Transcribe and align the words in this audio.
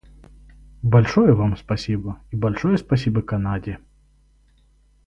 Большое 0.81 1.33
Вам 1.35 1.55
спасибо 1.57 2.21
и 2.31 2.35
большое 2.35 2.79
спасибо 2.79 3.21
Канаде. 3.21 3.77